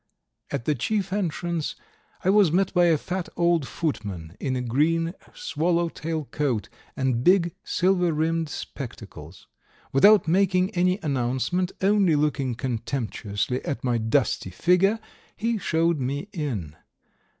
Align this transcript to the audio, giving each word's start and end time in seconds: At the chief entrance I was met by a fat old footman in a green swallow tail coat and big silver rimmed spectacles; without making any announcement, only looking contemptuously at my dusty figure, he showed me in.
At 0.49 0.65
the 0.65 0.73
chief 0.73 1.13
entrance 1.13 1.75
I 2.23 2.31
was 2.31 2.51
met 2.51 2.73
by 2.73 2.85
a 2.85 2.97
fat 2.97 3.29
old 3.37 3.67
footman 3.67 4.35
in 4.39 4.55
a 4.55 4.61
green 4.63 5.13
swallow 5.35 5.89
tail 5.89 6.25
coat 6.31 6.69
and 6.97 7.23
big 7.23 7.53
silver 7.63 8.11
rimmed 8.11 8.49
spectacles; 8.49 9.45
without 9.93 10.27
making 10.27 10.71
any 10.71 10.99
announcement, 11.03 11.71
only 11.83 12.15
looking 12.15 12.55
contemptuously 12.55 13.63
at 13.63 13.83
my 13.83 13.99
dusty 13.99 14.49
figure, 14.49 14.97
he 15.37 15.59
showed 15.59 15.99
me 15.99 16.29
in. 16.33 16.75